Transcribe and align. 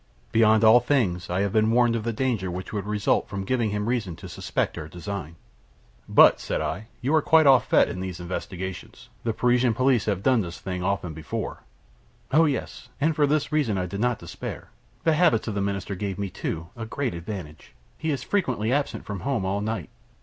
Beyond 0.31 0.63
all 0.63 0.79
things, 0.79 1.29
I 1.29 1.41
have 1.41 1.53
been 1.53 1.69
warned 1.69 1.95
of 1.95 2.03
the 2.03 2.11
danger 2.11 2.49
which 2.49 2.73
would 2.73 2.87
result 2.87 3.27
from 3.29 3.43
giving 3.45 3.69
him 3.69 3.87
reason 3.87 4.15
to 4.15 4.27
suspect 4.27 4.75
our 4.75 4.87
design." 4.87 5.35
"But," 6.09 6.39
said 6.39 6.59
I, 6.59 6.87
"you 7.01 7.13
are 7.13 7.21
quite 7.21 7.45
au 7.45 7.59
fait 7.59 7.87
in 7.87 7.99
these 7.99 8.19
investigations. 8.19 9.09
The 9.23 9.31
Parisian 9.31 9.75
police 9.75 10.05
have 10.05 10.23
done 10.23 10.41
this 10.41 10.57
thing 10.59 10.81
often 10.81 11.13
before." 11.13 11.61
"Oh 12.31 12.45
yes, 12.45 12.89
and 12.99 13.15
for 13.15 13.27
this 13.27 13.51
reason 13.51 13.77
I 13.77 13.85
did 13.85 13.99
not 13.99 14.17
despair. 14.17 14.71
The 15.03 15.13
habits 15.13 15.47
of 15.47 15.53
the 15.53 15.61
Minister 15.61 15.93
gave 15.93 16.17
me, 16.17 16.31
too, 16.31 16.69
a 16.75 16.87
great 16.87 17.13
advantage. 17.13 17.75
He 17.95 18.09
is 18.09 18.23
frequently 18.23 18.73
absent 18.73 19.05
from 19.05 19.19
home 19.19 19.45
all 19.45 19.61
night. 19.61 19.91